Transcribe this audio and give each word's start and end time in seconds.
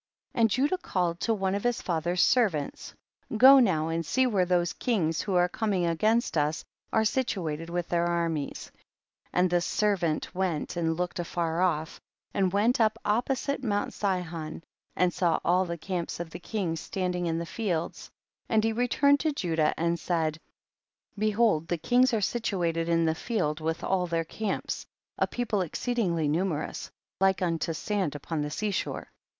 57. 0.33 0.41
And 0.41 0.49
Judah 0.49 0.77
called 0.81 1.19
to 1.19 1.33
one 1.35 1.53
of 1.53 1.63
his 1.63 1.79
father's 1.79 2.23
servants, 2.23 2.95
go 3.37 3.59
now 3.59 3.89
and 3.89 4.03
see 4.03 4.25
where 4.25 4.47
those 4.47 4.73
kings, 4.73 5.21
who 5.21 5.35
are 5.35 5.47
coming 5.47 5.85
against 5.85 6.39
us, 6.39 6.65
are 6.91 7.05
situated 7.05 7.69
with 7.69 7.89
their 7.89 8.07
armies. 8.07 8.71
58. 9.25 9.29
And 9.33 9.49
the 9.51 9.61
servant 9.61 10.33
went 10.33 10.75
and 10.75 10.97
looked 10.97 11.23
far 11.23 11.61
off, 11.61 12.01
and 12.33 12.51
went 12.51 12.81
up 12.81 12.97
opposite 13.05 13.63
mount 13.63 13.93
Sihon, 13.93 14.63
and 14.95 15.13
saw 15.13 15.39
all 15.45 15.65
the 15.65 15.77
camps 15.77 16.19
of 16.19 16.31
the 16.31 16.39
kings 16.39 16.79
standing 16.79 17.27
in 17.27 17.37
the 17.37 17.45
fields, 17.45 18.09
and 18.49 18.63
he 18.63 18.73
returned 18.73 19.19
to 19.19 19.31
Judah 19.31 19.71
and 19.79 19.99
said, 19.99 20.39
behold 21.15 21.67
the 21.67 21.77
kings 21.77 22.11
arc 22.11 22.23
situated 22.23 22.89
in 22.89 23.05
the 23.05 23.13
field 23.13 23.59
with 23.59 23.83
all 23.83 24.07
their 24.07 24.25
camps, 24.25 24.83
a 25.19 25.27
people 25.27 25.61
exceedingly 25.61 26.27
numerous, 26.27 26.89
like 27.19 27.43
unto 27.43 27.67
the 27.67 27.75
sand 27.75 28.15
upon 28.15 28.41
the 28.41 28.49
sea 28.49 28.71
shore, 28.71 29.01
59. 29.11 29.11